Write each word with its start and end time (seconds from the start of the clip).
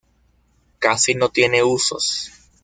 Casi 0.79 1.13
no 1.13 1.29
tiene 1.29 1.61
usos. 1.63 2.31